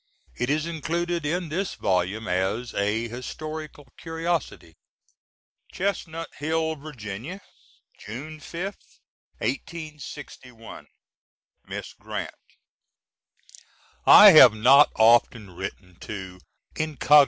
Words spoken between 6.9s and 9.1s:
June 5th,